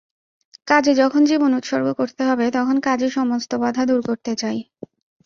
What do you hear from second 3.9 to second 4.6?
করতে চাই।